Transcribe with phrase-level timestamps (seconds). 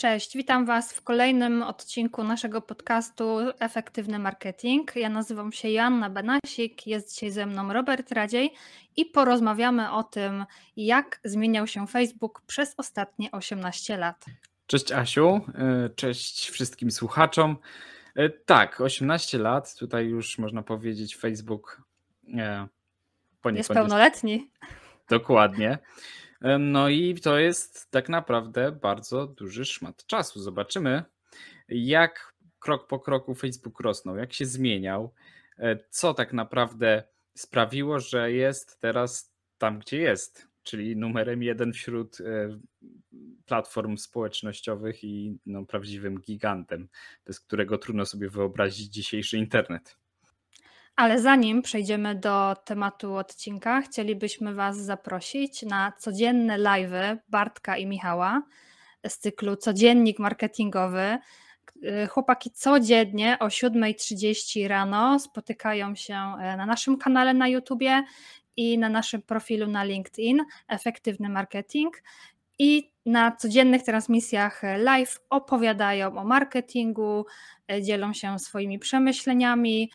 [0.00, 4.96] Cześć, witam Was w kolejnym odcinku naszego podcastu Efektywny Marketing.
[4.96, 8.52] Ja nazywam się Joanna Benasik, jest dzisiaj ze mną Robert Radziej
[8.96, 10.44] i porozmawiamy o tym,
[10.76, 14.24] jak zmieniał się Facebook przez ostatnie 18 lat.
[14.66, 17.56] Cześć Asiu, e, cześć wszystkim słuchaczom.
[18.16, 21.82] E, tak, 18 lat, tutaj już można powiedzieć Facebook
[22.38, 22.68] e,
[23.42, 24.50] poniekąd jest pełnoletni.
[25.08, 25.78] Dokładnie.
[26.58, 30.40] No i to jest tak naprawdę bardzo duży szmat czasu.
[30.40, 31.04] Zobaczymy,
[31.68, 35.14] jak krok po kroku Facebook rosnął, jak się zmieniał,
[35.58, 37.02] e, co tak naprawdę
[37.34, 42.58] sprawiło, że jest teraz tam, gdzie jest, czyli numerem jeden wśród e,
[43.46, 46.88] platform społecznościowych i no, prawdziwym gigantem,
[47.26, 49.96] bez którego trudno sobie wyobrazić dzisiejszy internet.
[51.00, 58.42] Ale zanim przejdziemy do tematu odcinka, chcielibyśmy Was zaprosić na codzienne live Bartka i Michała
[59.08, 61.18] z cyklu Codziennik Marketingowy.
[62.10, 68.04] Chłopaki codziennie o 7.30 rano spotykają się e, na naszym kanale na YouTubie
[68.56, 72.02] i na naszym profilu na LinkedIn Efektywny Marketing
[72.58, 77.26] i na codziennych transmisjach live opowiadają o marketingu,
[77.72, 79.90] e, dzielą się swoimi przemyśleniami,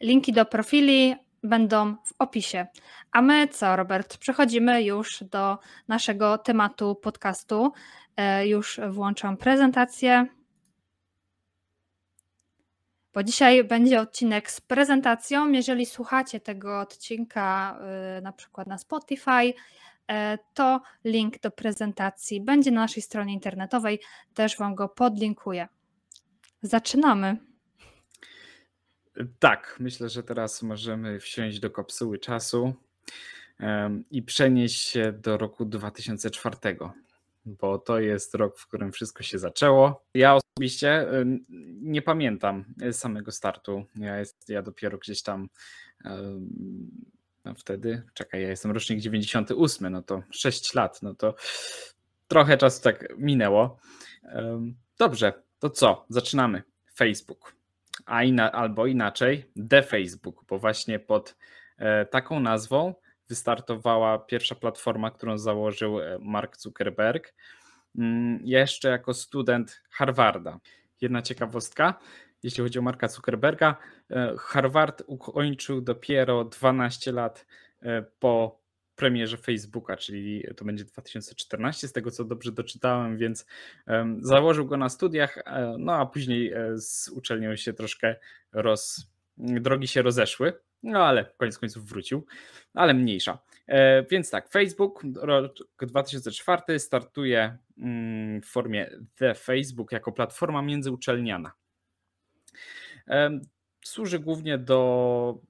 [0.00, 2.66] Linki do profili będą w opisie.
[3.12, 4.16] A my co, Robert?
[4.16, 7.72] Przechodzimy już do naszego tematu podcastu.
[8.16, 10.26] E, już włączam prezentację.
[13.14, 15.52] Bo dzisiaj będzie odcinek z prezentacją.
[15.52, 19.54] Jeżeli słuchacie tego odcinka e, na przykład na Spotify,
[20.10, 24.00] e, to link do prezentacji będzie na naszej stronie internetowej.
[24.34, 25.68] Też Wam go podlinkuję.
[26.62, 27.47] Zaczynamy.
[29.38, 32.74] Tak, myślę, że teraz możemy wsiąść do kapsuły czasu
[34.10, 36.56] i przenieść się do roku 2004,
[37.44, 40.04] bo to jest rok, w którym wszystko się zaczęło.
[40.14, 41.06] Ja osobiście
[41.80, 43.84] nie pamiętam samego startu.
[43.96, 45.48] Ja, jest, ja dopiero gdzieś tam
[47.44, 51.34] no wtedy, czekaj, ja jestem rocznik 98, no to 6 lat, no to
[52.28, 53.78] trochę czasu tak minęło.
[54.98, 56.06] Dobrze, to co?
[56.08, 56.62] Zaczynamy.
[56.94, 57.57] Facebook
[58.08, 61.36] a ina, albo inaczej The Facebook, bo właśnie pod
[61.78, 62.94] e, taką nazwą
[63.28, 67.34] wystartowała pierwsza platforma, którą założył e, Mark Zuckerberg,
[67.98, 70.60] mm, jeszcze jako student Harvarda.
[71.00, 71.98] Jedna ciekawostka,
[72.42, 73.76] jeśli chodzi o Marka Zuckerberga,
[74.10, 77.46] e, Harvard ukończył dopiero 12 lat
[78.18, 78.60] po
[78.98, 83.46] premierze Facebooka, czyli to będzie 2014, z tego co dobrze doczytałem, więc
[84.20, 88.16] założył go na studiach, e, no a później e, z uczelnią się troszkę
[88.52, 92.26] roz, drogi się rozeszły, no ale koniec końców wrócił,
[92.74, 93.38] ale mniejsza.
[93.66, 101.52] E, więc tak, Facebook rok 2004 startuje mm, w formie The Facebook jako platforma międzyuczelniana.
[103.84, 105.40] Służy głównie do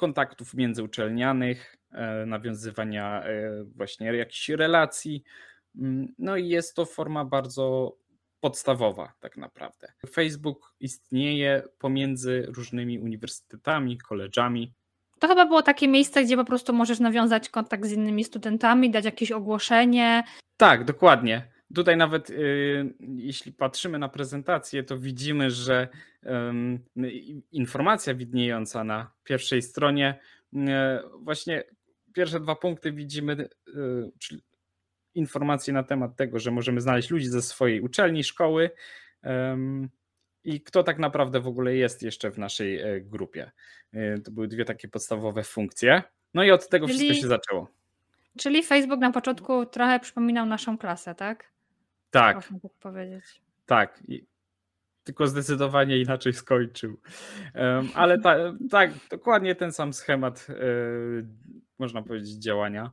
[0.00, 5.24] kontaktów międzyuczelnianych, E, nawiązywania e, właśnie jakichś relacji.
[5.76, 7.96] Mm, no i jest to forma bardzo
[8.40, 9.92] podstawowa, tak naprawdę.
[10.10, 14.72] Facebook istnieje pomiędzy różnymi uniwersytetami, koleżami.
[15.18, 19.04] To chyba było takie miejsce, gdzie po prostu możesz nawiązać kontakt z innymi studentami, dać
[19.04, 20.24] jakieś ogłoszenie.
[20.56, 21.52] Tak, dokładnie.
[21.74, 25.88] Tutaj nawet y, jeśli patrzymy na prezentację, to widzimy, że
[27.52, 30.20] informacja widniejąca na pierwszej stronie
[30.52, 30.58] y,
[31.20, 31.64] właśnie
[32.14, 34.42] pierwsze dwa punkty widzimy y, czyli
[35.14, 38.70] informacje na temat tego, że możemy znaleźć ludzi ze swojej uczelni, szkoły
[40.44, 43.50] i kto tak naprawdę w ogóle jest jeszcze w naszej e, grupie.
[43.94, 46.02] Y, to były dwie takie podstawowe funkcje.
[46.34, 47.68] No i od tego czyli, wszystko się zaczęło.
[48.38, 51.50] Czyli Facebook na początku trochę przypominał naszą klasę, tak?
[52.10, 52.36] Tak.
[52.36, 53.24] Można tak powiedzieć.
[53.66, 54.02] Tak.
[55.04, 56.96] tylko zdecydowanie inaczej skończył.
[57.94, 58.36] Ale ta,
[58.70, 60.54] tak, dokładnie ten sam schemat e,
[61.78, 62.90] można powiedzieć, działania.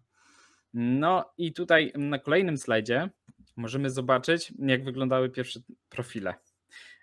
[0.73, 3.09] No i tutaj na kolejnym slajdzie
[3.55, 6.33] możemy zobaczyć, jak wyglądały pierwsze profile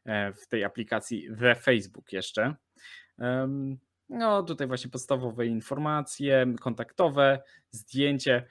[0.04, 2.54] e, w tej aplikacji The Facebook jeszcze.
[4.08, 8.46] No tutaj właśnie podstawowe informacje kontaktowe, zdjęcie.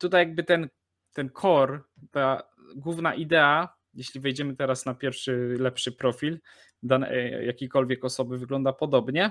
[0.00, 0.68] Tutaj jakby ten,
[1.12, 6.40] ten core, ta główna idea, jeśli wejdziemy teraz na pierwszy, lepszy profil
[6.82, 9.30] dane, e, jakiejkolwiek osoby wygląda podobnie,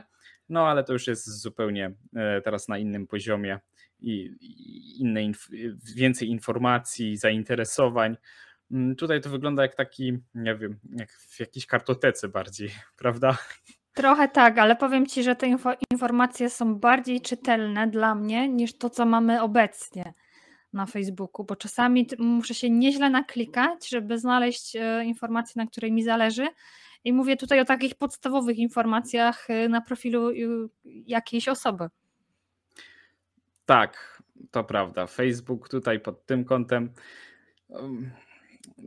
[0.49, 3.59] no ale to już jest zupełnie e, teraz na innym poziomie
[3.99, 4.35] i
[4.99, 5.21] inne,
[5.95, 8.17] więcej informacji, zainteresowań.
[8.71, 12.69] Mm, tutaj to wygląda jak taki, nie wiem, jak w jakiejś kartotece bardziej,
[13.01, 13.37] prawda?
[13.93, 18.77] Trochę tak, ale powiem Ci, że te info informacje są bardziej czytelne dla mnie niż
[18.77, 20.13] to, co mamy obecnie.
[20.73, 26.03] Na Facebooku, bo czasami muszę się nieźle naklikać, żeby znaleźć e, informację, na której mi
[26.03, 26.47] zależy.
[27.03, 30.31] I mówię tutaj o takich podstawowych informacjach e, na profilu
[30.85, 31.87] jakiejś osoby.
[33.65, 34.21] Tak,
[34.51, 35.07] to prawda.
[35.07, 36.93] Facebook tutaj pod tym kątem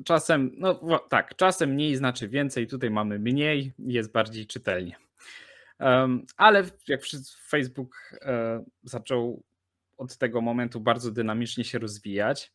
[0.05, 2.67] czasem, no tak, czasem mniej znaczy więcej.
[2.67, 4.97] Tutaj mamy mniej, jest bardziej czytelnie.
[6.37, 7.01] Ale jak
[7.49, 9.43] Facebook e, zaczął
[10.01, 12.53] od tego momentu bardzo dynamicznie się rozwijać.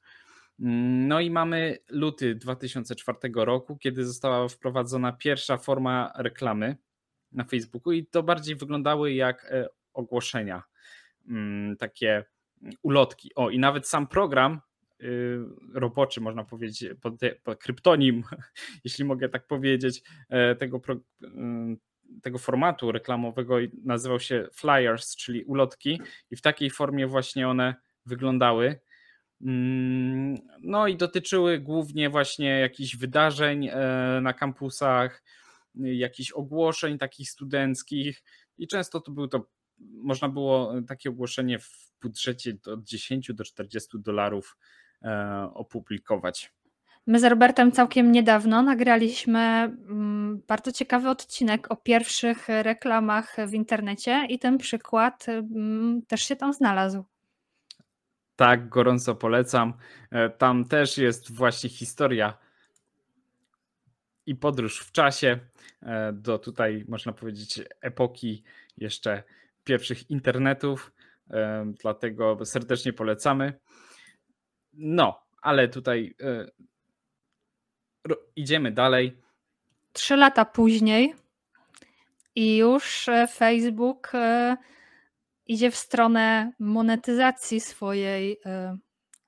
[0.59, 6.77] Mm, no i mamy luty 2004 roku, kiedy została wprowadzona pierwsza forma reklamy
[7.31, 10.63] na Facebooku i to bardziej wyglądały jak e, ogłoszenia,
[11.27, 12.25] mm, takie
[12.81, 13.31] ulotki.
[13.35, 14.61] O, i nawet sam program
[15.01, 15.39] y,
[15.73, 17.13] roboczy, można powiedzieć, pod,
[17.59, 18.23] kryptonim,
[18.85, 20.81] jeśli mogę tak powiedzieć, e, tego,
[21.23, 21.77] mm,
[22.21, 27.75] tego formatu reklamowego nazywał się flyers, czyli ulotki, i w takiej formie właśnie one
[28.05, 28.79] wyglądały.
[29.41, 35.23] Mm, no i dotyczyły głównie właśnie jakichś wydarzeń e, na kampusach,
[35.75, 38.23] jakichś ogłoszeń takich studenckich
[38.57, 39.49] i często to był to,
[39.79, 44.57] można było takie ogłoszenie w budżecie od 10 do 40 dolarów
[45.01, 46.54] e, opublikować.
[47.07, 54.25] My z Robertem całkiem niedawno nagraliśmy mm, bardzo ciekawy odcinek o pierwszych reklamach w internecie
[54.29, 57.03] i ten przykład mm, też się tam znalazł.
[58.35, 59.73] Tak, gorąco polecam.
[60.11, 62.37] E, tam też jest właśnie historia
[64.25, 65.39] i podróż w czasie
[65.81, 68.43] e, do tutaj, można powiedzieć, epoki
[68.77, 69.23] jeszcze
[69.63, 70.91] pierwszych internetów.
[71.29, 73.53] E, dlatego serdecznie polecamy.
[74.73, 76.15] No, ale tutaj
[78.35, 79.17] idziemy dalej.
[79.93, 81.15] Trzy lata później
[82.35, 84.57] i już e, Facebook e,
[85.47, 88.77] idzie w stronę monetyzacji swojej, e,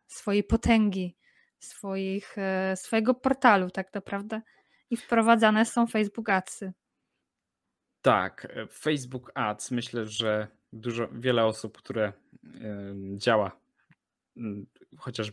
[0.07, 1.15] swojej potęgi,
[1.59, 2.35] swoich,
[2.75, 4.41] swojego portalu, tak naprawdę.
[4.89, 6.73] I wprowadzane są Facebook Adsy.
[8.01, 9.71] Tak, Facebook Ads.
[9.71, 12.13] Myślę, że dużo, wiele osób, które
[13.15, 13.51] działa
[14.97, 15.31] chociaż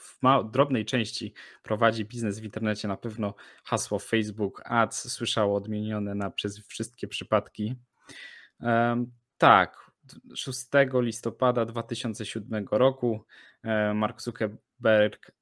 [0.00, 0.20] w
[0.50, 6.66] drobnej części prowadzi biznes w internecie, na pewno hasło Facebook Ads słyszało odmienione na przez
[6.66, 7.74] wszystkie przypadki.
[9.38, 9.90] Tak,
[10.34, 13.24] 6 listopada 2007 roku
[13.94, 15.32] Mark Zuckerberg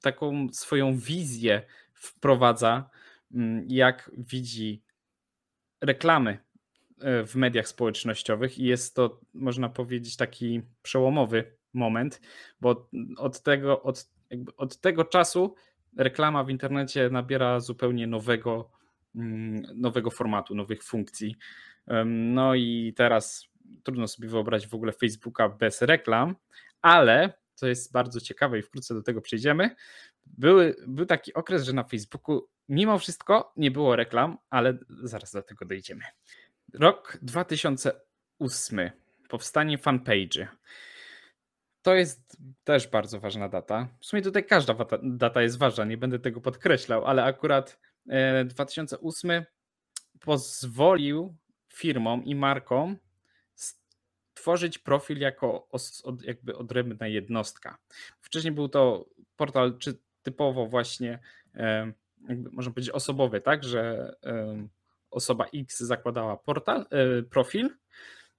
[0.00, 1.62] taką swoją wizję
[1.94, 2.90] wprowadza,
[3.34, 4.82] mm, jak widzi
[5.80, 6.38] reklamy
[7.00, 12.20] e, w mediach społecznościowych i jest to, można powiedzieć, taki przełomowy moment,
[12.60, 14.10] bo od tego, od,
[14.56, 15.54] od tego czasu
[15.96, 18.70] reklama w internecie nabiera zupełnie nowego,
[19.14, 21.36] mm, nowego formatu, nowych funkcji.
[22.06, 23.48] No i teraz
[23.82, 26.36] trudno sobie wyobrazić w ogóle Facebooka bez reklam,
[26.82, 29.76] ale co jest bardzo ciekawe i wkrótce do tego przejdziemy,
[30.26, 35.42] były, był taki okres, że na Facebooku mimo wszystko nie było reklam, ale zaraz do
[35.42, 36.04] tego dojdziemy.
[36.74, 38.90] Rok 2008.
[39.28, 40.48] Powstanie fanpage.
[41.82, 43.88] To jest też bardzo ważna data.
[44.00, 47.80] W sumie tutaj każda data jest ważna, nie będę tego podkreślał, ale akurat
[48.44, 49.46] 2008 e,
[50.20, 51.36] pozwolił
[51.72, 52.96] firmom i markom
[53.54, 55.68] stworzyć profil jako
[56.22, 57.78] jakby odrębna jednostka.
[58.20, 59.06] Wcześniej był to
[59.36, 61.18] portal czy typowo właśnie,
[61.54, 61.92] e,
[62.52, 64.66] można powiedzieć osobowy, tak, że e,
[65.10, 66.86] osoba X zakładała portal,
[67.30, 67.70] profil,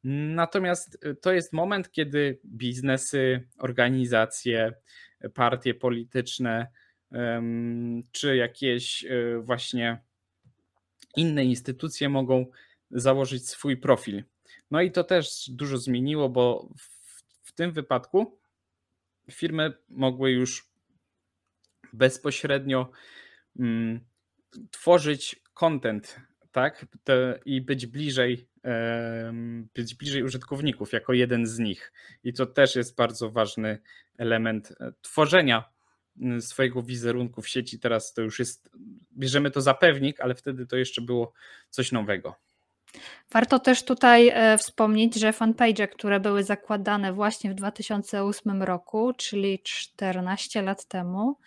[0.03, 4.73] Natomiast y, to jest moment, kiedy biznesy, organizacje,
[5.33, 6.67] partie polityczne
[8.11, 10.01] czy jakieś y, właśnie
[11.15, 12.45] inne instytucje mogą
[12.91, 14.23] założyć swój profil.
[14.71, 18.39] No i to też dużo zmieniło, bo w, w tym wypadku
[19.31, 20.71] firmy mogły już
[21.93, 22.91] bezpośrednio
[23.59, 23.99] mm,
[24.71, 26.19] tworzyć content,
[26.51, 28.47] tak, Te, i być bliżej
[29.73, 31.93] być bliżej użytkowników jako jeden z nich.
[32.23, 33.79] I to też jest bardzo ważny
[34.17, 35.63] element e, tworzenia
[36.39, 37.79] swojego wizerunku w sieci.
[37.79, 38.69] Teraz to już jest,
[39.17, 41.33] bierzemy to za pewnik, ale wtedy to jeszcze było
[41.69, 42.35] coś nowego.
[43.31, 49.59] Warto też tutaj e, wspomnieć, że fanpage, które były zakładane właśnie w 2008 roku, czyli
[49.63, 51.37] 14 lat temu,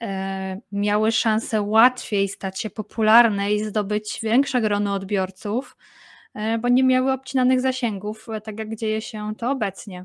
[0.00, 5.76] e, miały szansę łatwiej stać się popularne i zdobyć większe grono odbiorców,
[6.58, 10.04] bo nie miały obcinanych zasięgów, e, tak jak dzieje się to obecnie.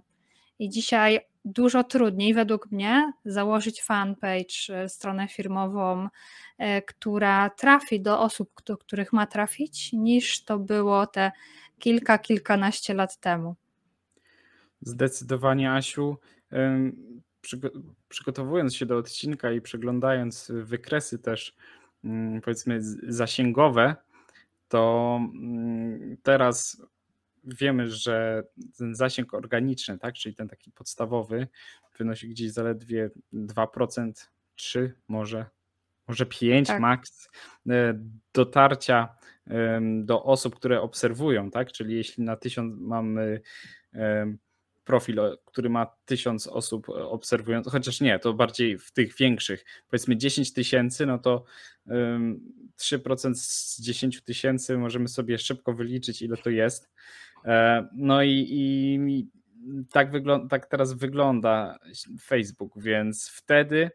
[0.59, 6.07] I dzisiaj dużo trudniej według mnie założyć fanpage, e, stronę firmową,
[6.87, 11.31] która trafi do osób, do których ma trafić, niż to było te
[11.79, 13.55] kilka, kilkanaście lat temu.
[14.81, 16.17] Zdecydowanie, Asiu.
[18.07, 21.55] przygotowując się do odcinka i przeglądając wykresy też
[22.03, 23.95] mm, powiedzmy zasięgowe,
[24.67, 26.81] to mm, teraz
[27.43, 28.43] wiemy, że
[28.77, 31.47] ten zasięg organiczny, tak, czyli ten taki podstawowy,
[31.97, 34.11] wynosi gdzieś zaledwie 2%,
[34.55, 35.45] 3 może,
[36.07, 36.81] może 5 tak.
[36.81, 37.29] max
[37.69, 37.99] e,
[38.33, 39.15] dotarcia
[40.01, 41.71] do osób, które obserwują, tak?
[41.71, 43.41] Czyli jeśli na 1000 mamy
[44.85, 50.53] profil, który ma 1000 osób obserwujących, chociaż nie, to bardziej w tych większych, powiedzmy 10
[50.53, 51.43] tysięcy, no to
[52.79, 56.89] 3% z 10 tysięcy możemy sobie szybko wyliczyć, ile to jest.
[57.45, 59.27] E, no i, i
[59.91, 61.79] tak, wygląda, tak teraz wygląda
[62.21, 63.91] Facebook, więc wtedy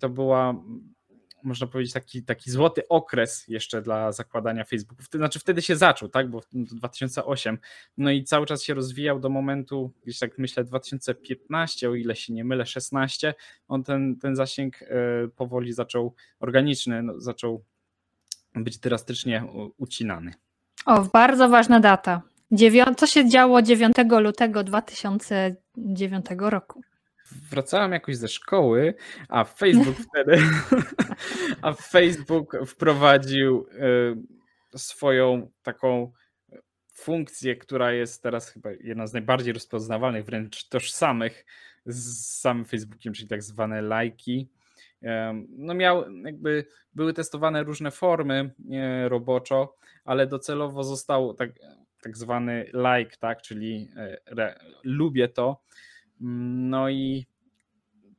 [0.00, 0.64] to była
[1.42, 5.04] można powiedzieć, taki, taki złoty okres jeszcze dla zakładania Facebooku.
[5.14, 7.58] Znaczy wtedy się zaczął, tak, bo 2008,
[7.98, 12.32] no i cały czas się rozwijał do momentu, gdzieś tak myślę 2015, o ile się
[12.32, 13.34] nie mylę, 16,
[13.68, 14.88] on ten, ten zasięg e,
[15.36, 17.64] powoli zaczął, organiczny, no, zaczął
[18.54, 19.44] być drastycznie
[19.76, 20.34] ucinany.
[20.86, 22.22] O, bardzo ważna data.
[22.52, 26.82] Dziewią- co się działo 9 lutego 2009 roku?
[27.50, 28.94] Wracałem jakoś ze szkoły,
[29.28, 30.38] a Facebook wtedy,
[31.62, 33.66] a Facebook wprowadził
[34.74, 36.12] y, swoją taką
[36.92, 41.44] funkcję, która jest teraz chyba jedna z najbardziej rozpoznawalnych, wręcz tożsamych
[41.86, 44.48] z samym Facebookiem, czyli tak zwane lajki.
[45.48, 48.50] No miał, jakby były testowane różne formy
[49.08, 51.50] roboczo, ale docelowo został tak,
[52.02, 55.62] tak zwany like, tak, czyli e, re, lubię to,
[56.22, 57.26] no i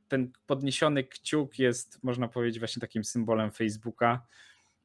[0.08, 4.22] ten podniesiony kciuk jest, można powiedzieć, właśnie takim symbolem Facebooka.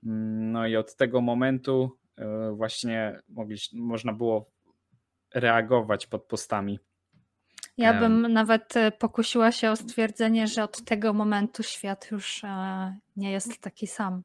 [0.03, 4.49] No i od tego momentu e, właśnie mogli, można było
[5.33, 6.79] reagować pod postami.
[7.77, 12.95] Ja bym nawet e, pokusiła się o stwierdzenie, że od tego momentu świat już e,
[13.15, 14.23] nie jest taki sam.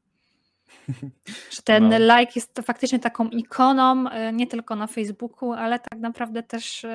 [1.51, 1.97] Że ten no.
[1.97, 6.85] like jest faktycznie taką ikoną, nie tylko na Facebooku, ale tak naprawdę też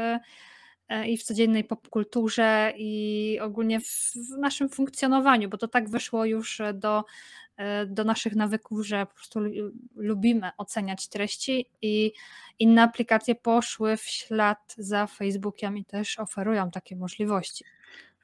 [1.06, 7.04] i w codziennej popkulturze i ogólnie w, naszym funkcjonowaniu, bo to tak wyszło już do,
[7.56, 9.40] e, do naszych nawyków, że po prostu
[9.96, 12.12] lubimy oceniać treści i
[12.58, 17.64] inne aplikacje poszły w ślad za Facebookiem i też oferują takie możliwości.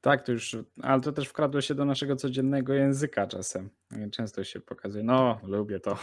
[0.00, 3.70] Tak, to już, ale to też wkradło się do naszego codziennego języka czasem.
[4.12, 5.98] Często się pokazuje, no, lubię to.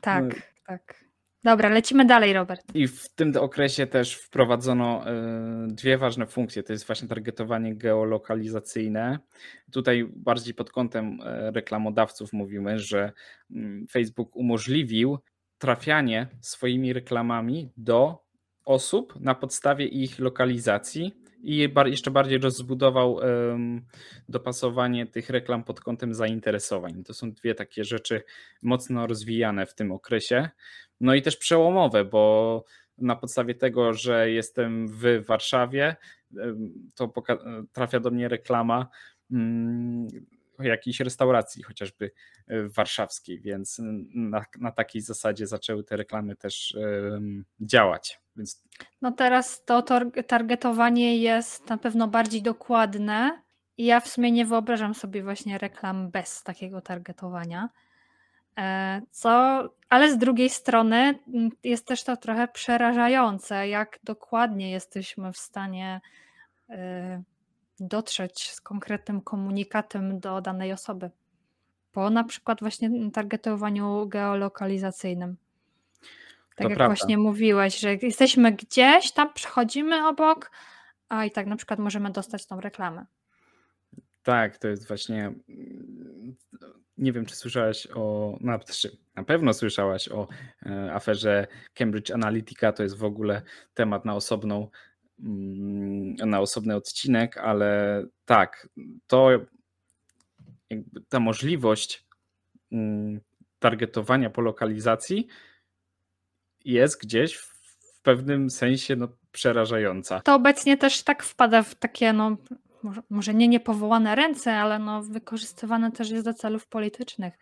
[0.00, 0.40] Tak, no.
[0.66, 1.07] tak.
[1.44, 2.62] Dobra, lecimy dalej, Robert.
[2.74, 6.62] I w tym okresie też wprowadzono e, dwie ważne funkcje.
[6.62, 9.18] To jest właśnie targetowanie geolokalizacyjne.
[9.72, 13.12] Tutaj bardziej pod kątem e, reklamodawców mówimy, że
[13.50, 15.18] mm, Facebook umożliwił
[15.58, 18.24] trafianie swoimi reklamami do
[18.64, 23.20] osób na podstawie ich lokalizacji i jeszcze bardziej rozbudował
[24.28, 27.04] dopasowanie tych reklam pod kątem zainteresowań.
[27.04, 28.22] To są dwie takie rzeczy
[28.62, 30.48] mocno rozwijane w tym okresie.
[31.00, 32.64] No i też przełomowe, bo
[32.98, 35.96] na podstawie tego, że jestem w Warszawie,
[36.94, 37.12] to
[37.72, 38.88] trafia do mnie reklama
[39.30, 40.08] mm,
[40.58, 42.10] jakiejś restauracji, chociażby
[42.46, 43.80] e, warszawskiej, więc
[44.14, 46.76] na, na takiej zasadzie zaczęły te reklamy też
[47.60, 48.20] działać.
[48.38, 48.62] Więc...
[49.02, 49.82] No teraz to
[50.26, 53.42] targetowanie jest na pewno bardziej dokładne
[53.76, 57.68] i ja w sumie nie wyobrażam sobie właśnie reklam bez takiego targetowania.
[58.58, 61.18] E, co, ale z drugiej strony
[61.64, 66.00] jest też to trochę przerażające, jak dokładnie jesteśmy w stanie
[66.70, 67.22] e,
[67.80, 71.10] dotrzeć z konkretnym komunikatem do danej osoby.
[71.92, 75.36] Po na przykład właśnie targetowaniu geolokalizacyjnym.
[76.58, 76.94] Tak to jak prawda.
[76.94, 80.50] właśnie mówiłeś, że jesteśmy gdzieś, tam przechodzimy obok,
[81.08, 83.06] a i tak na przykład możemy dostać tą reklamę.
[84.22, 85.32] Tak, to jest właśnie.
[86.98, 88.36] Nie wiem, czy słyszałaś o.
[88.40, 88.58] No,
[89.14, 90.28] na pewno słyszałaś o
[90.66, 92.72] e, aferze Cambridge Analytica.
[92.72, 93.42] To jest w ogóle
[93.74, 94.68] temat na osobną
[95.20, 98.68] Mm, na osobny odcinek, ale tak,
[99.06, 99.30] to
[101.08, 102.06] ta możliwość
[102.72, 103.20] mm,
[103.58, 105.26] targetowania po lokalizacji
[106.64, 110.20] jest gdzieś w pewnym sensie no, przerażająca.
[110.20, 112.36] To obecnie też tak wpada w takie, no,
[112.82, 117.34] może, może nie niepowołane ręce, ale no, wykorzystywane też jest do celów politycznych.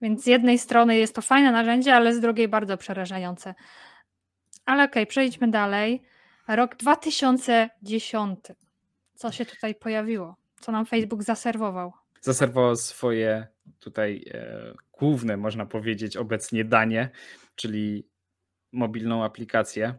[0.00, 3.54] Więc z jednej strony jest to fajne narzędzie, ale z drugiej bardzo przerażające.
[4.64, 6.02] Ale okej, okay, przejdźmy dalej.
[6.48, 8.38] Rok 2010.
[9.14, 10.36] Co się tutaj pojawiło?
[10.60, 11.92] Co nam Facebook zaserwował?
[12.20, 13.46] Zaserwował swoje
[13.78, 17.10] tutaj e, główne, można powiedzieć, obecnie danie,
[17.54, 18.08] czyli
[18.72, 19.94] mobilną aplikację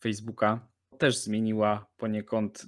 [0.00, 0.68] Facebooka.
[0.98, 2.66] Też zmieniła poniekąd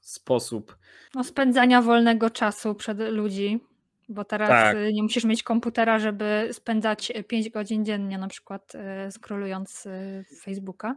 [0.00, 0.78] sposób.
[1.14, 3.60] No, spędzania wolnego czasu przed ludzi,
[4.08, 4.76] bo teraz Tak.
[4.76, 8.78] y, nie musisz mieć komputera, żeby spędzać 5 godzin dziennie, na przykład y,
[9.12, 10.96] scrollując y, Facebooka.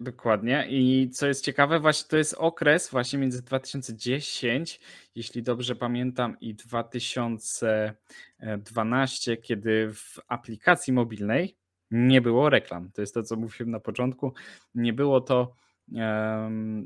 [0.00, 0.66] Dokładnie.
[0.68, 4.80] I co jest ciekawe, właśnie to jest okres właśnie między 2010,
[5.14, 11.56] jeśli dobrze pamiętam, i 2012, kiedy w aplikacji mobilnej
[11.92, 12.90] nie było reklam.
[12.92, 14.32] To jest to, co mówiłem na początku.
[14.74, 15.54] Nie było to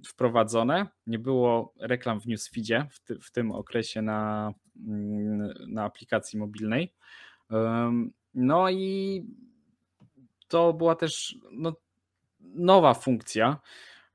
[0.07, 4.53] wprowadzone, nie było reklam w newsfeedzie w, ty, w tym okresie na,
[4.87, 6.95] mm, na aplikacji mobilnej.
[8.35, 9.23] No i
[10.49, 11.73] to była też no,
[12.41, 13.61] nowa funkcja,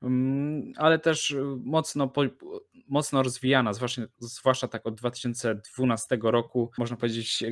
[0.02, 2.12] mm, ale też mocno,
[2.88, 6.72] mocno rozwijana, zwłaszcza, zwłaszcza tak od 2012 roku.
[6.78, 7.44] Można powiedzieć,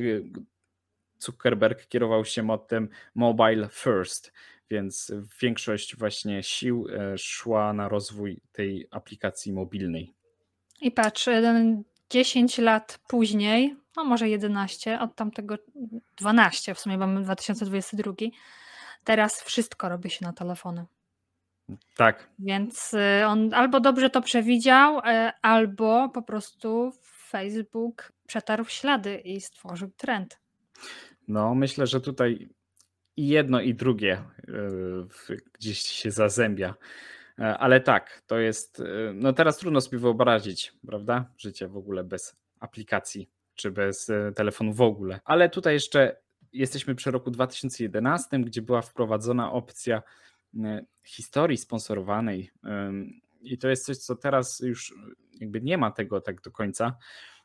[1.20, 4.32] Zuckerberg kierował się mottem mobile first,
[4.70, 5.12] więc
[5.42, 10.14] większość właśnie sił e, szła na rozwój tej aplikacji mobilnej.
[10.80, 15.56] I patrz, y, 10 lat później, no może 11, od tamtego
[16.16, 18.12] 12, w sumie mamy 2022,
[19.04, 20.86] teraz wszystko robi się na telefony.
[21.96, 26.92] Tak, Więc y, on albo dobrze to przewidział, e, albo po prostu
[27.28, 30.40] Facebook przetarł ślady i stworzył trend.
[31.28, 32.48] No myślę, że tutaj
[33.16, 34.24] i jedno i drugie e,
[35.54, 36.74] gdzieś się zazębia.
[37.38, 38.80] E, Ale tak, to jest.
[38.80, 38.84] e,
[39.14, 41.32] No teraz trudno sobie wyobrazić, prawda?
[41.38, 45.20] Życie w ogóle bez aplikacji czy bez telefonu w ogóle.
[45.24, 46.16] Ale tutaj jeszcze
[46.52, 50.02] jesteśmy przy roku 2011, gdzie była wprowadzona opcja
[51.04, 52.50] historii sponsorowanej.
[53.40, 54.94] I to jest coś, co teraz już
[55.40, 56.96] jakby nie ma tego tak do końca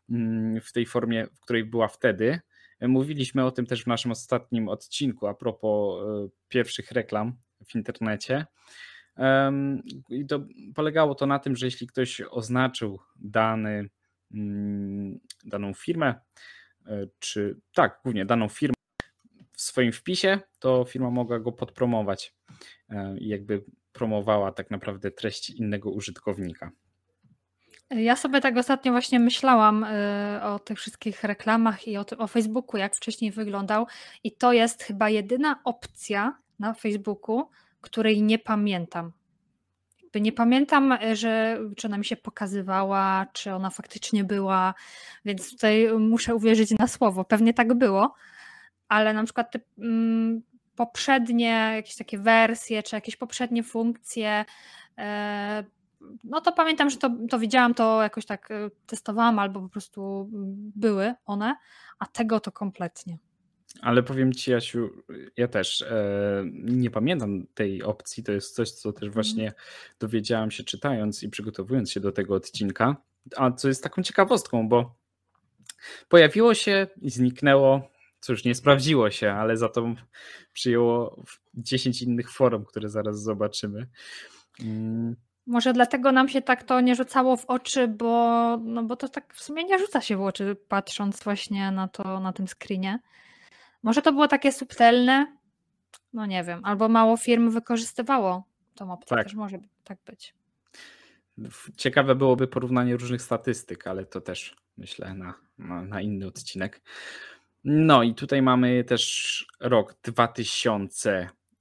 [0.09, 2.39] mm, w tej formie, w której była wtedy.
[2.81, 7.33] Mówiliśmy o tym też w naszym ostatnim odcinku a propos e, pierwszych reklam
[7.67, 8.45] w internecie.
[10.09, 13.89] I to polegało to na tym, że jeśli ktoś oznaczył dany,
[14.33, 16.15] mm, daną firmę,
[16.87, 18.75] e, czy tak, głównie daną firmę
[19.53, 22.35] w swoim wpisie, to firma mogła go podpromować
[22.89, 26.71] e, i jakby promowała tak naprawdę treści innego użytkownika.
[27.89, 32.77] Ja sobie tak ostatnio właśnie myślałam y, o tych wszystkich reklamach i o, o Facebooku,
[32.77, 33.87] jak wcześniej wyglądał.
[34.23, 37.49] I to jest chyba jedyna opcja na Facebooku,
[37.81, 39.11] której nie pamiętam.
[40.15, 44.73] Nie pamiętam, y, że czy ona mi się pokazywała, czy ona faktycznie była,
[45.25, 47.25] więc tutaj muszę uwierzyć na słowo.
[47.25, 48.13] Pewnie tak było,
[48.87, 50.41] ale na przykład te mm,
[50.75, 54.45] poprzednie jakieś takie wersje, czy jakieś poprzednie funkcje,
[56.23, 60.29] no to pamiętam, że to, to widziałam, to jakoś tak e, testowałam, albo po prostu
[60.75, 61.55] były one,
[61.99, 63.17] a tego to kompletnie.
[63.81, 64.89] Ale powiem ci, Jasiu,
[65.37, 68.23] ja też e, nie pamiętam tej opcji.
[68.23, 69.53] To jest coś, co też właśnie
[69.99, 72.95] dowiedziałam się czytając i przygotowując się do tego odcinka.
[73.35, 74.95] A co jest taką ciekawostką, bo
[76.09, 77.91] pojawiło się i zniknęło.
[78.19, 79.95] Cóż, nie sprawdziło się, ale za to
[80.53, 83.87] przyjęło w 10 innych forum, które zaraz zobaczymy.
[84.59, 85.15] Mm,
[85.47, 89.33] Może dlatego nam się tak to nie rzucało w oczy, bo, no bo to tak
[89.33, 92.99] w sumie nie rzuca się w oczy, patrząc właśnie na to na tym screenie.
[93.83, 95.37] Może to było takie subtelne?
[96.13, 98.43] No nie wiem, albo mało firm wykorzystywało
[98.75, 99.25] tą opcję, Tak.
[99.25, 100.33] też może tak być.
[101.77, 106.81] Ciekawe byłoby porównanie różnych statystyk, ale to też myślę na, na, na inny odcinek.
[107.63, 109.93] No i tutaj mamy też rok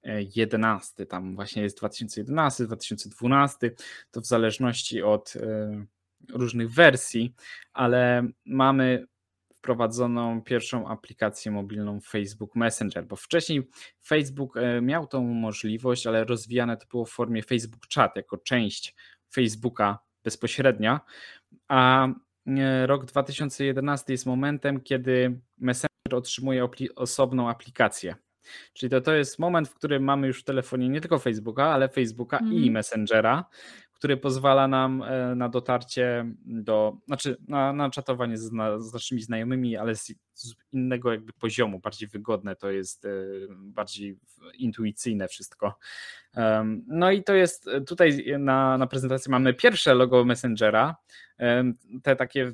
[0.04, 3.70] 2011, tam właśnie jest 2011, 2012,
[4.10, 5.84] to w zależności od e,
[6.32, 7.34] różnych wersji,
[7.72, 9.06] ale mamy
[9.64, 13.70] wprowadzoną pierwszą aplikację mobilną Facebook Messenger, bo wcześniej
[14.06, 18.94] Facebook e, miał tą możliwość, ale rozwijane to było w formie Facebook Chat jako część
[19.34, 21.00] Facebooka bezpośrednia,
[21.68, 22.08] a
[22.46, 28.23] e, rok 2011 jest momentem, kiedy Messenger otrzymuje osobną aplikację.
[28.72, 31.88] Czyli to, to jest moment, w którym mamy już w telefonie nie tylko Facebooka, ale
[31.88, 32.72] Facebooka i Mhm.
[32.72, 33.44] Messengera,
[33.92, 39.22] który pozwala nam e, na dotarcie do, znaczy na, na czatowanie z, na, z naszymi
[39.22, 43.08] znajomymi, ale z, z innego jakby poziomu, bardziej wygodne to jest, e,
[43.50, 44.18] bardziej
[44.58, 45.78] intuicyjne wszystko.
[46.86, 50.96] No i to jest e, tutaj na, na prezentacji mamy pierwsze logo Messengera,
[52.02, 52.52] te takie,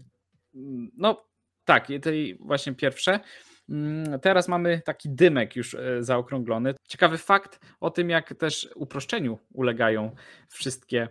[0.54, 1.26] mm, no
[1.64, 3.20] tak, te właśnie pierwsze.
[3.70, 6.74] Mm, Teraz mamy taki dymek już e, zaokrąglony.
[6.88, 10.14] Ciekawy fakt o tym, jak też uproszczeniu ulegają
[10.48, 11.08] wszystkie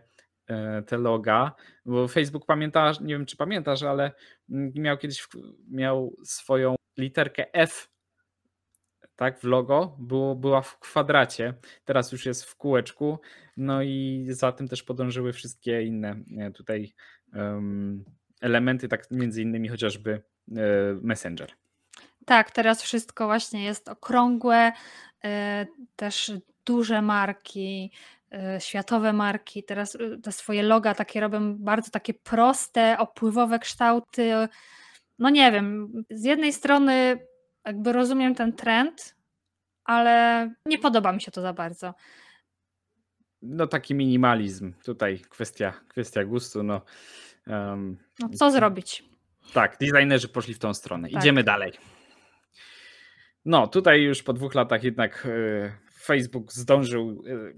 [0.48, 4.12] e, te loga, bo Facebook pamięta, nie wiem czy pamiętasz, ale
[4.50, 5.28] mm, miał kiedyś
[5.72, 7.90] miał swoją literkę F
[9.20, 11.54] tak, w logo, było, była w kwadracie,
[11.86, 13.20] teraz już jest w kółeczku,
[13.58, 16.94] no i za tym też podążyły wszystkie inne e, tutaj
[17.34, 18.06] um,
[18.42, 20.62] elementy, tak między innymi chociażby e,
[21.02, 21.59] Messenger.
[22.30, 24.72] Tak, teraz wszystko właśnie jest okrągłe,
[25.24, 26.32] e, też
[26.66, 27.92] duże marki,
[28.60, 34.32] światowe marki, teraz te swoje loga takie robią bardzo takie proste, opływowe kształty.
[35.20, 37.20] No nie wiem, z jednej strony
[37.66, 39.16] jakby rozumiem ten trend,
[39.84, 41.94] ale nie podoba mi się to za bardzo.
[43.42, 46.64] No taki minimalizm, tutaj kwestia, kwestia gustu.
[46.64, 46.82] No,
[47.48, 49.04] um, no co zrobić?
[49.54, 51.10] Tak, designerzy poszli w tą stronę.
[51.10, 51.22] Tak.
[51.22, 51.74] Idziemy dalej.
[53.46, 55.72] No, tutaj już po dwóch latach jednak y,
[56.04, 57.54] Facebook zdążył y,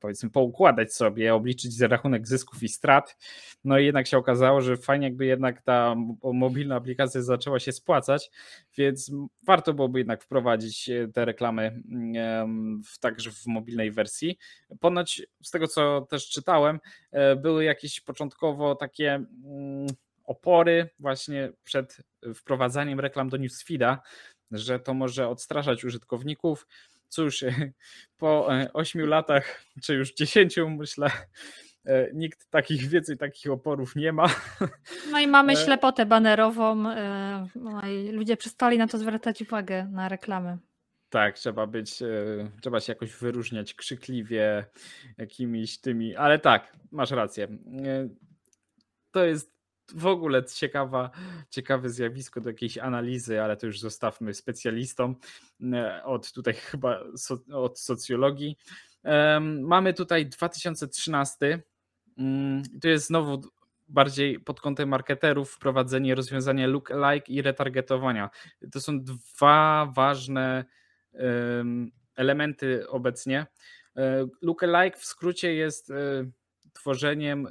[0.00, 3.16] powiedzmy poukładać sobie, obliczyć rachunek zysków i strat.
[3.64, 8.30] No i jednak się okazało, że fajnie jakby jednak ta mobilna aplikacja zaczęła się spłacać,
[8.76, 11.82] więc warto byłoby jednak wprowadzić e, te reklamy
[12.86, 14.38] w, także w mobilnej wersji.
[14.80, 16.80] Ponoć z tego co też czytałem,
[17.12, 19.86] e, były jakieś początkowo takie mm,
[20.24, 21.96] opory właśnie przed
[22.34, 24.02] wprowadzaniem reklam do newsfeeda,
[24.58, 26.66] że to może odstraszać użytkowników,
[27.08, 27.44] cóż,
[28.18, 31.10] po 8 e, latach, czy już 10 myślę,
[31.84, 34.26] e, nikt takich więcej takich oporów nie ma.
[35.10, 36.74] No i mamy e, ślepotę banerową.
[37.54, 40.58] No i ludzie przestali na to zwracać uwagę na reklamy.
[41.10, 41.98] Tak, trzeba być,
[42.62, 44.64] trzeba się jakoś wyróżniać krzykliwie
[45.18, 47.48] jakimiś tymi, ale tak, masz rację.
[49.10, 49.53] To jest
[49.92, 51.10] w ogóle ciekawa,
[51.50, 55.16] ciekawe zjawisko do jakiejś analizy, ale to już zostawmy specjalistom
[55.72, 58.56] e, od tutaj chyba so, od socjologii.
[59.60, 61.62] Mamy tutaj 2013.
[62.18, 63.42] Mm, to jest znowu
[63.88, 68.30] bardziej pod kątem marketerów wprowadzenie rozwiązania look-alike i retargetowania.
[68.72, 70.64] To są dwa ważne
[72.16, 73.46] elementy obecnie.
[73.96, 75.94] E, look-alike w skrócie jest e,
[76.72, 77.48] tworzeniem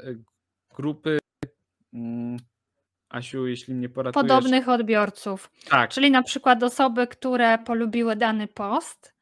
[0.76, 1.18] grupy
[1.94, 2.38] Mm,
[3.10, 4.28] Asiu, jeśli mnie poratujesz.
[4.28, 5.52] Podobnych odbiorców.
[5.70, 5.92] Tak.
[5.92, 9.14] Czyli na przykład osoby, które polubiły dany post,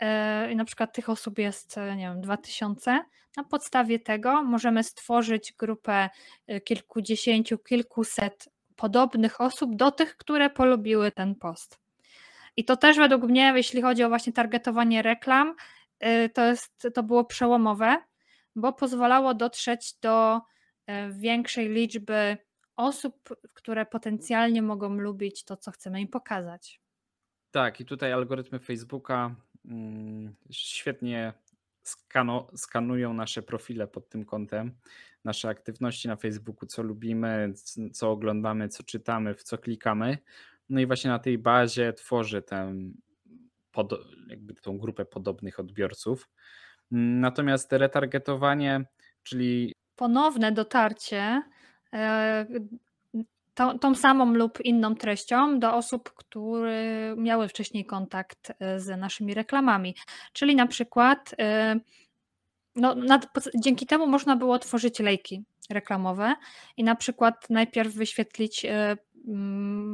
[0.00, 0.06] yy,
[0.52, 3.04] i na przykład tych osób jest, e, nie wiem, 2000.
[3.36, 6.10] Na podstawie tego możemy stworzyć grupę
[6.46, 11.78] e, kilkudziesięciu, kilkuset podobnych osób do tych, które polubiły ten post.
[12.56, 15.54] I to też według mnie, jeśli chodzi o właśnie targetowanie reklam,
[16.34, 17.96] to, jest, to było przełomowe,
[18.56, 20.42] bo pozwalało dotrzeć do E,
[21.10, 22.36] większej liczby
[22.76, 26.80] osób, które potencjalnie mogą lubić to, co chcemy im pokazać.
[27.50, 31.32] Tak, i tutaj algorytmy Facebooka mm, świetnie
[31.82, 34.74] skano, skanują nasze profile pod tym kątem,
[35.24, 37.52] nasze aktywności na Facebooku, co lubimy,
[37.92, 40.18] co oglądamy, co czytamy, w co klikamy.
[40.68, 42.74] No i właśnie na tej bazie tworzy tę,
[43.72, 43.92] pod,
[44.28, 46.30] jakby tą grupę podobnych odbiorców.
[46.90, 48.84] Natomiast retargetowanie,
[49.22, 51.42] czyli ponowne dotarcie
[51.92, 52.46] e,
[53.54, 59.34] tą, tą, samą lub inną treścią do osób, które miały wcześniej kontakt e, z naszymi
[59.34, 59.94] reklamami.
[60.32, 61.80] Czyli na przykład e,
[62.76, 66.34] no, nad, dzięki temu można było tworzyć lejki reklamowe
[66.76, 68.66] i na przykład najpierw wyświetlić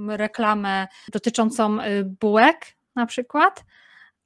[0.08, 1.78] reklamę dotyczącą
[2.20, 3.64] bułek na przykład,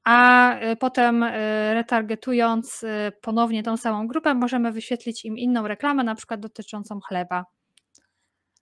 [0.04, 1.30] a y, potem y,
[1.74, 7.44] retargetując y, ponownie tą samą grupę, możemy wyświetlić im inną reklamę, na przykład dotyczącą chleba.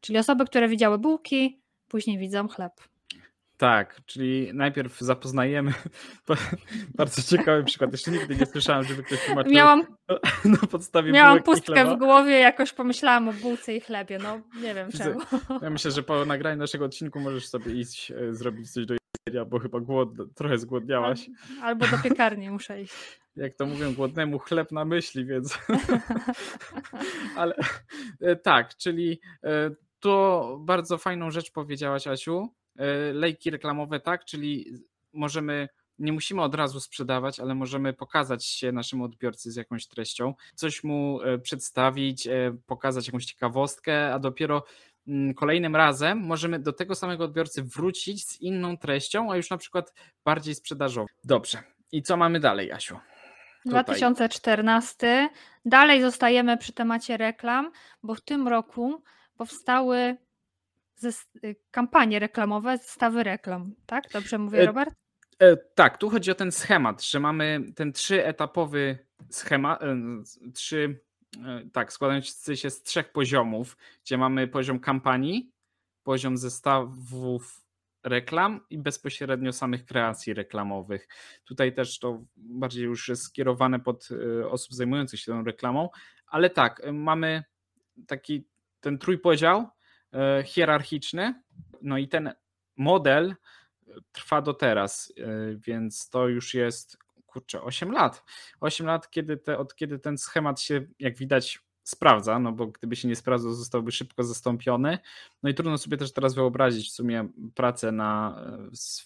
[0.01, 2.73] Czyli osoby, które widziały bułki, później widzą chleb.
[3.57, 5.73] Tak, czyli najpierw zapoznajemy.
[6.99, 7.93] Bardzo ciekawy przykład.
[7.93, 9.83] Jeszcze nigdy nie słyszałem, żeby ktoś tłumaczył miałam,
[10.45, 14.19] na podstawie Miałam pustkę w głowie, jakoś pomyślałam o bułce i chlebie.
[14.23, 15.21] No nie wiem czemu.
[15.63, 19.00] Ja myślę, że po nagraniu naszego odcinku możesz sobie iść, e, zrobić coś do
[19.47, 21.31] bo chyba głod, trochę zgłodniałaś.
[21.63, 23.21] Albo do piekarni muszę iść.
[23.37, 25.59] Jak to mówią, głodnemu chleb na myśli, więc.
[27.37, 27.55] Ale
[28.21, 32.49] e, tak, czyli e, to bardzo fajną rzecz powiedziałaś, Asiu.
[32.77, 34.73] E, lejki reklamowe, tak, czyli
[35.13, 40.35] możemy nie musimy od razu sprzedawać, ale możemy pokazać się naszemu odbiorcy z jakąś treścią,
[40.55, 42.29] coś mu przedstawić,
[42.67, 44.65] pokazać jakąś ciekawostkę, a dopiero
[45.37, 49.95] kolejnym razem możemy do tego samego odbiorcy wrócić z inną treścią, a już na przykład
[50.25, 51.07] bardziej sprzedażową.
[51.25, 51.59] Dobrze.
[51.93, 52.99] I co mamy dalej, Jasiu?
[53.65, 53.85] Tutaj.
[53.85, 55.29] 2014.
[55.65, 57.71] Dalej zostajemy przy temacie reklam,
[58.03, 59.03] bo w tym roku
[59.37, 60.17] powstały
[61.71, 63.75] kampanie reklamowe, zestawy reklam.
[63.87, 64.05] Tak?
[64.13, 64.91] Dobrze mówię, e, Robert?
[65.43, 68.99] E, e, tak, tu chodzi o ten schemat, że mamy ten trzyetapowy
[69.31, 69.97] schemat, e,
[70.55, 71.01] trzy
[71.73, 75.53] tak, składający się z trzech poziomów, gdzie mamy poziom kampanii,
[76.03, 77.65] poziom zestawów
[78.05, 81.09] reklam i bezpośrednio samych kreacji reklamowych.
[81.45, 85.89] Tutaj też to bardziej już jest skierowane pod y, osób zajmujących się tą reklamą,
[86.27, 87.45] ale tak, y, mamy
[88.07, 88.45] taki
[88.81, 89.69] ten trójpodział
[90.45, 91.43] hierarchiczny,
[91.83, 92.33] no i ten
[92.77, 93.37] model
[94.13, 95.13] trwa do teraz,
[95.57, 96.99] więc to już jest
[97.31, 98.25] kurczę 8 lat.
[98.61, 102.97] 8 lat kiedy te, od kiedy ten schemat się jak widać sprawdza, no bo gdyby
[102.97, 104.99] się nie sprawdzał, zostałby szybko zastąpiony.
[105.43, 108.41] No i trudno sobie też teraz wyobrazić w sumie pracę na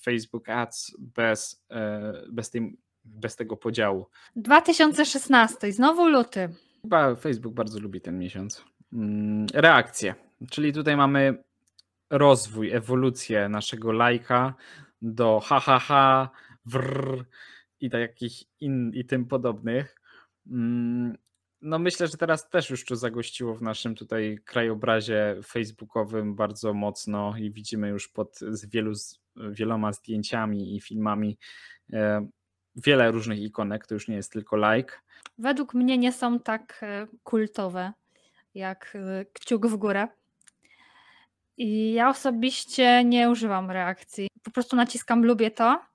[0.03, 4.07] Facebook Ads bez, e, bez, tej, bez tego podziału.
[4.37, 6.55] 2016, znowu luty.
[6.83, 8.65] Chyba Facebook bardzo lubi ten miesiąc.
[8.93, 10.15] Mm, reakcje,
[10.51, 11.45] czyli tutaj mamy
[12.11, 14.55] rozwój, ewolucję naszego lajka
[15.03, 16.31] do ha ha ha,
[16.67, 17.25] wrr
[17.85, 20.01] i takich in, i tym podobnych.
[20.47, 21.17] Mm,
[21.61, 27.35] no myślę, że teraz też już to zagościło w naszym tutaj krajobrazie facebookowym bardzo mocno
[27.37, 28.93] i widzimy już pod z wielu,
[29.37, 31.39] wieloma zdjęciami i filmami
[31.93, 32.29] e,
[32.77, 34.95] wiele różnych ikonek, to już nie jest tylko like.
[35.39, 37.93] Według mnie nie są tak e, kultowe
[38.55, 40.09] jak e, kciuk w górę.
[41.57, 44.29] I ja osobiście nie używam reakcji.
[44.43, 45.94] Po prostu naciskam lubię to.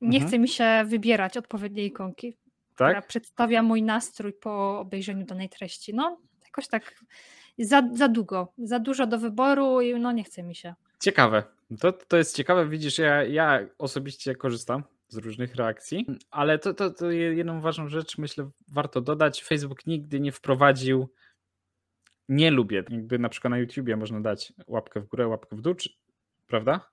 [0.00, 0.28] Nie mhm.
[0.28, 2.36] chce mi się wybierać odpowiedniej ikonki
[2.78, 2.88] tak?
[2.88, 5.94] która przedstawia mój nastrój po obejrzeniu danej treści.
[5.94, 6.94] No, jakoś tak
[7.58, 10.74] za, za długo, za dużo do wyboru i no nie chce mi się.
[11.00, 11.42] Ciekawe.
[11.80, 16.90] To, to jest ciekawe, widzisz, ja, ja osobiście korzystam z różnych reakcji, ale to, to,
[16.90, 19.44] to jedną ważną rzecz, myślę, warto dodać.
[19.44, 21.08] Facebook nigdy nie wprowadził
[22.28, 22.84] nie lubię.
[22.90, 25.90] Jakby na przykład na YouTubie można dać łapkę w górę, łapkę w dół, czy,
[26.46, 26.90] prawda?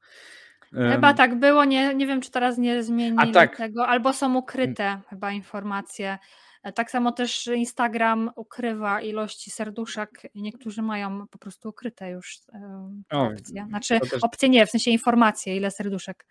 [0.73, 3.57] Chyba tak było, nie, nie wiem, czy teraz nie zmienili tak.
[3.57, 6.17] tego, albo są ukryte chyba informacje.
[6.63, 10.21] E, tak samo też Instagram ukrywa ilości serduszek.
[10.35, 13.65] Niektórzy mają po prostu ukryte już e, opcje.
[13.69, 14.23] Znaczy też...
[14.23, 16.25] opcje nie, w sensie informacje, ile serduszek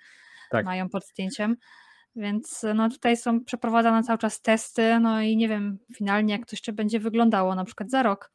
[0.51, 0.65] tak.
[0.65, 1.57] mają pod zdjęciem.
[2.17, 6.53] Więc no tutaj są przeprowadzane cały czas testy, no i nie wiem finalnie jak to
[6.53, 8.31] jeszcze będzie wyglądało, na przykład za rok,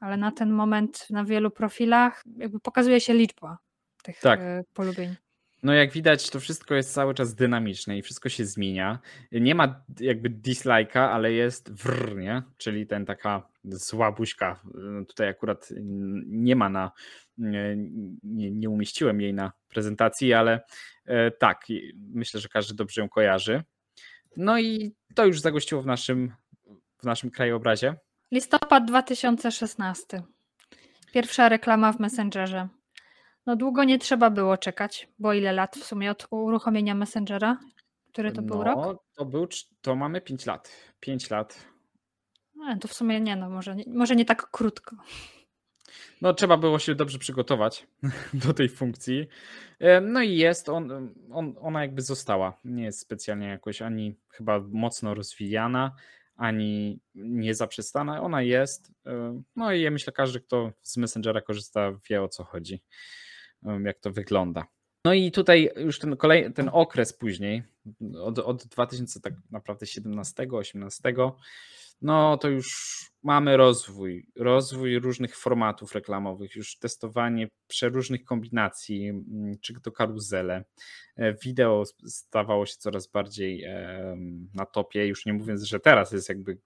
[0.00, 3.58] ale na ten moment na wielu profilach jakby pokazuje się liczba
[4.02, 4.40] tych tak.
[4.40, 5.16] E, polubień.
[5.62, 8.98] No jak widać, to wszystko jest cały czas dynamiczne i wszystko się zmienia.
[9.32, 12.42] Nie ma jakby dislike'a, ale jest wr, nie?
[12.56, 14.60] Czyli ten taka zła buźka.
[14.74, 15.68] No tutaj akurat
[16.26, 16.92] nie ma na,
[17.38, 20.60] nie, nie umieściłem jej na prezentacji, ale
[21.04, 23.62] e, tak, myślę, że każdy dobrze ją kojarzy.
[24.36, 26.32] No i to już zagościło w naszym,
[26.98, 27.94] w naszym krajobrazie.
[28.32, 30.22] Listopad 2016.
[31.12, 32.68] Pierwsza reklama w Messengerze.
[33.48, 37.58] No długo nie trzeba było czekać, bo ile lat w sumie od uruchomienia Messengera?
[38.12, 38.76] Który to był rok?
[38.76, 39.48] No, to był,
[39.82, 40.70] to mamy 5 lat.
[41.00, 41.64] 5 lat.
[42.54, 44.96] No, to w sumie nie, no może, może nie tak krótko.
[46.22, 47.86] No, trzeba było się dobrze przygotować
[48.46, 49.26] do tej funkcji.
[49.78, 52.60] E, no i jest, on, on, ona jakby została.
[52.64, 55.94] Nie jest specjalnie jakoś ani chyba mocno rozwijana,
[56.36, 58.22] ani nie zaprzestana.
[58.22, 58.92] Ona jest.
[59.06, 62.82] E, no i ja myślę, każdy, kto z Messengera korzysta, wie o co chodzi
[63.62, 64.66] jak to wygląda.
[65.04, 67.62] No i tutaj już ten, kolej, ten okres później,
[68.22, 71.14] od, od 2000 tak naprawdę 17, 18,
[72.02, 79.80] no to już mamy rozwój, rozwój różnych formatów reklamowych, już testowanie przeróżnych kombinacji, mm, czy
[79.80, 80.64] to karuzele.
[81.16, 83.64] E, wideo stawało się coraz bardziej
[84.54, 86.58] na topie, już nie mówiąc, że teraz jest jakby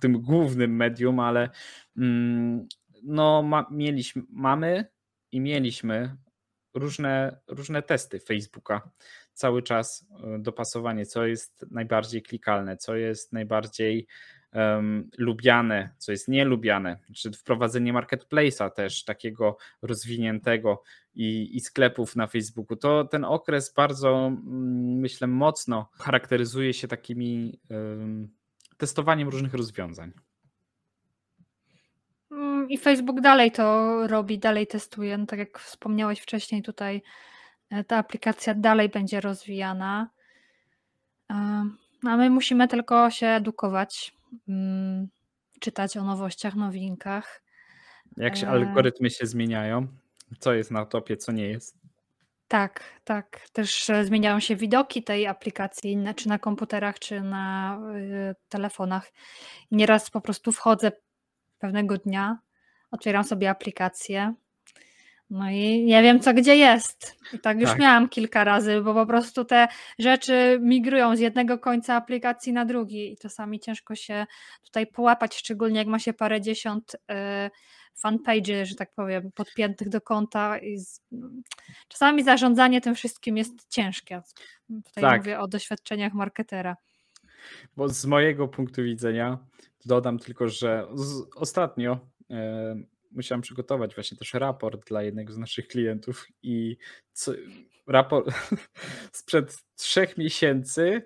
[0.00, 1.50] tym głównym medium, ale
[1.96, 2.68] mm,
[3.02, 4.95] no ma, mieliśmy, mamy
[5.32, 6.16] i mieliśmy
[6.74, 8.90] różne, różne testy Facebooka.
[9.32, 14.06] Cały czas e, dopasowanie, co jest najbardziej klikalne, co jest najbardziej
[14.52, 20.82] um, lubiane, co jest nielubiane, czy wprowadzenie marketplace'a też takiego rozwiniętego
[21.14, 22.76] i, i sklepów na Facebooku.
[22.76, 24.32] To ten okres bardzo,
[25.00, 28.28] myślę, mocno charakteryzuje się takimi um,
[28.76, 30.12] testowaniem różnych rozwiązań.
[32.68, 35.18] I Facebook dalej to robi, dalej testuje.
[35.18, 37.02] No tak jak wspomniałeś wcześniej, tutaj
[37.70, 40.10] e, ta aplikacja dalej będzie rozwijana.
[41.30, 41.34] E,
[42.02, 44.14] no, a my musimy tylko się edukować,
[44.48, 45.08] mm,
[45.60, 47.42] czytać o nowościach, nowinkach.
[48.16, 49.86] Jak się e, algorytmy się zmieniają,
[50.38, 51.76] co jest na topie, co nie jest.
[52.48, 53.40] Tak, tak.
[53.52, 57.78] Też zmieniają się widoki tej aplikacji, czy na komputerach, czy na
[58.48, 59.12] telefonach.
[59.70, 60.92] Nieraz po prostu wchodzę
[61.58, 62.38] pewnego dnia
[62.90, 64.34] otwieram sobie aplikację.
[65.30, 67.16] No i nie wiem, co gdzie jest.
[67.32, 67.78] I tak już tak.
[67.78, 69.68] miałam kilka razy, bo po prostu te
[69.98, 74.26] rzeczy migrują z jednego końca aplikacji na drugi i czasami ciężko się
[74.64, 77.50] tutaj połapać, szczególnie jak ma się parę dziesiąt y,
[77.96, 80.58] fanpage, że tak powiem, podpiętych do konta.
[80.58, 81.02] I z...
[81.88, 84.22] Czasami zarządzanie tym wszystkim jest ciężkie.
[84.84, 85.20] Tutaj tak.
[85.20, 86.76] mówię o doświadczeniach marketera.
[87.76, 89.38] Bo z mojego punktu widzenia
[89.84, 90.86] dodam tylko, że
[91.36, 91.98] ostatnio e,
[93.10, 96.76] musiałem przygotować właśnie też raport dla jednego z naszych klientów i
[97.12, 97.32] co,
[97.86, 98.28] raport
[99.12, 101.02] sprzed trzech miesięcy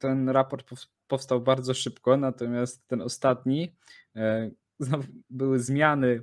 [0.00, 0.70] ten raport
[1.06, 3.72] powstał bardzo szybko, natomiast ten ostatni
[4.16, 4.50] e,
[5.30, 6.22] były zmiany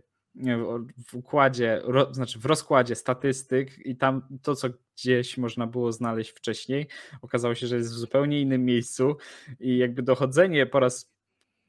[1.07, 6.87] w układzie, znaczy w rozkładzie statystyk i tam to, co gdzieś można było znaleźć wcześniej,
[7.21, 9.17] okazało się, że jest w zupełnie innym miejscu
[9.59, 11.13] i jakby dochodzenie po raz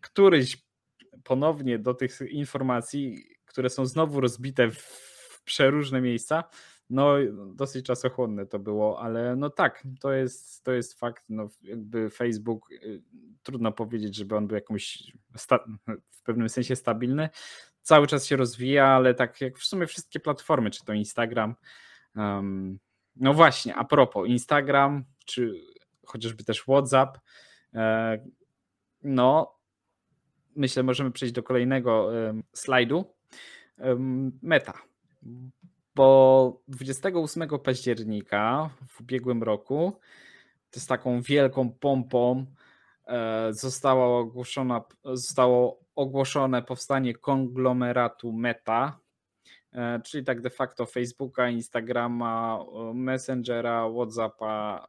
[0.01, 0.65] któryś
[1.25, 6.45] ponownie do tych informacji, które są znowu rozbite w przeróżne miejsca,
[6.91, 7.15] no
[7.55, 12.73] dosyć czasochłonne to było, ale no tak, to jest, to jest fakt, no jakby Facebook,
[12.73, 13.03] y,
[13.43, 15.13] trudno powiedzieć, żeby on był jakąś
[16.11, 17.29] w pewnym sensie stabilny,
[17.83, 21.55] cały czas się rozwija, ale tak jak w sumie wszystkie platformy, czy to Instagram,
[22.17, 22.79] um,
[23.17, 25.55] no właśnie, a propos Instagram, czy
[26.07, 27.19] chociażby też WhatsApp,
[27.75, 28.19] e,
[29.03, 29.59] no
[30.57, 32.11] myślę, możemy przejść do kolejnego
[32.53, 33.05] slajdu.
[34.43, 34.73] Meta.
[35.95, 40.01] Bo 28 października w ubiegłym roku,
[40.71, 42.47] z taką wielką pompą,
[43.07, 48.99] e, została ogłoszona, zostało ogłoszone powstanie konglomeratu Meta,
[49.73, 52.59] e, czyli tak de facto Facebooka, Instagrama,
[52.95, 54.87] Messengera, WhatsAppa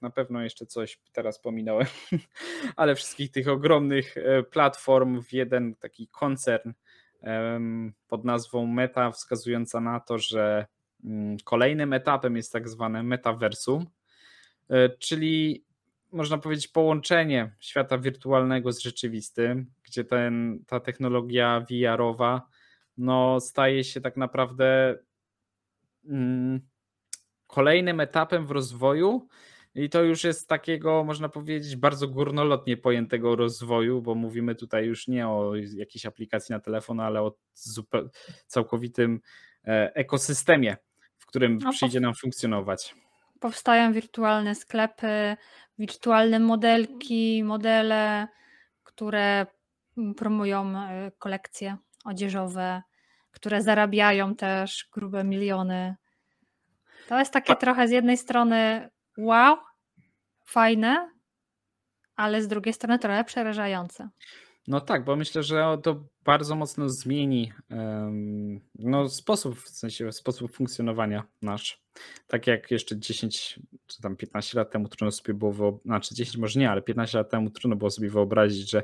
[0.00, 1.86] na pewno jeszcze coś teraz pominąłem,
[2.76, 6.72] ale wszystkich tych ogromnych e, platform w jeden taki koncern
[8.08, 10.66] pod nazwą Meta, wskazująca na to, że
[11.04, 13.86] mm, kolejnym etapem jest tak zwane metaversum,
[14.70, 15.64] e, czyli
[16.12, 22.48] można powiedzieć połączenie świata wirtualnego z rzeczywistym, gdzie ten, ta technologia VR-owa
[22.98, 24.98] no, staje się tak naprawdę
[26.04, 26.60] mm,
[27.46, 29.28] kolejnym etapem w rozwoju
[29.78, 35.08] i to już jest takiego, można powiedzieć, bardzo górnolotnie pojętego rozwoju, bo mówimy tutaj już
[35.08, 37.34] nie o jakiejś aplikacji na telefon, ale o
[38.46, 39.20] całkowitym
[39.64, 40.76] e, ekosystemie,
[41.18, 42.94] w którym no, przyjdzie nam funkcjonować.
[43.40, 45.36] Powstają wirtualne sklepy,
[45.78, 48.28] wirtualne modelki, modele,
[48.84, 49.46] które
[50.16, 52.82] promują e, kolekcje odzieżowe,
[53.30, 55.96] które zarabiają też grube miliony.
[57.08, 59.56] To jest takie trochę z jednej strony wow,
[60.48, 61.10] fajne,
[62.16, 64.08] ale z drugiej strony trochę przerażające.
[64.68, 67.52] No tak, bo myślę, że to bardzo mocno zmieni
[68.74, 71.82] no, sposób, w sensie sposób funkcjonowania nasz.
[72.26, 76.36] Tak jak jeszcze 10 czy tam 15 lat temu trudno sobie było wyobrazić, znaczy 10
[76.36, 78.82] może nie, ale 15 lat temu trudno było sobie wyobrazić, że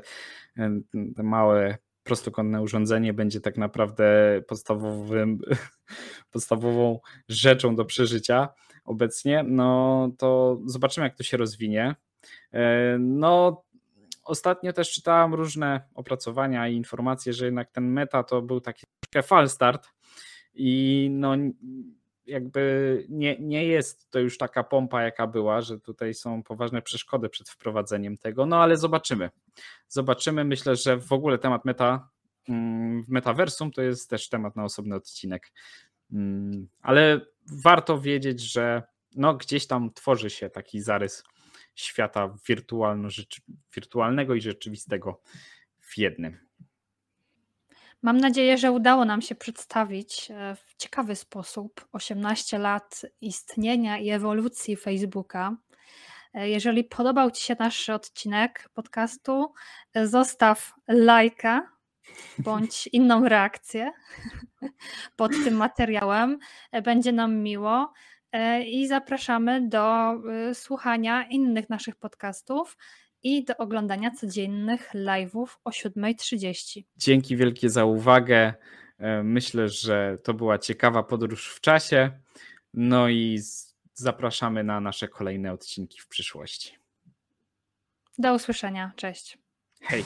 [1.17, 4.05] małe prostokątne urządzenie będzie tak naprawdę
[4.47, 5.39] podstawowym,
[6.33, 6.99] podstawową
[7.29, 8.49] rzeczą do przeżycia
[8.85, 11.95] obecnie, no to zobaczymy, jak to się rozwinie.
[12.53, 13.63] E, no,
[14.23, 19.27] ostatnio też czytałem różne opracowania i informacje, że jednak ten meta to był taki troszkę
[19.27, 19.89] fal start
[20.53, 21.35] i no
[22.25, 27.29] jakby nie, nie jest to już taka pompa, jaka była, że tutaj są poważne przeszkody
[27.29, 29.29] przed wprowadzeniem tego, no ale zobaczymy.
[29.87, 30.45] Zobaczymy.
[30.45, 32.09] Myślę, że w ogóle temat meta
[32.49, 35.51] mm, w metaversum to jest też temat na osobny odcinek.
[36.11, 37.21] Mm, ale
[37.63, 38.83] warto wiedzieć, że
[39.15, 41.23] no gdzieś tam tworzy się taki zarys
[41.75, 42.37] świata
[43.75, 45.21] wirtualnego i rzeczywistego
[45.79, 46.45] w jednym.
[48.01, 54.09] Mam nadzieję, że udało nam się przedstawić e, w ciekawy sposób 18 lat istnienia i
[54.09, 55.57] ewolucji Facebooka.
[56.33, 59.53] E, jeżeli podobał Ci się nasz odcinek podcastu,
[59.93, 61.74] e, zostaw lajka
[62.37, 63.91] bądź inną reakcję
[65.17, 66.39] pod tym materiałem.
[66.83, 67.93] Będzie nam miło
[68.65, 70.13] i zapraszamy do
[70.53, 72.77] słuchania innych naszych podcastów
[73.25, 76.83] i do oglądania codziennych live'ów o 7.30.
[76.97, 78.53] Dzięki wielkie za uwagę.
[78.97, 82.11] E, myślę, że to była ciekawa podróż w czasie.
[82.73, 83.39] No i
[83.93, 86.75] zapraszamy na nasze kolejne odcinki w przyszłości.
[88.17, 88.91] Do usłyszenia.
[88.95, 89.37] Cześć.
[89.81, 90.03] Hej.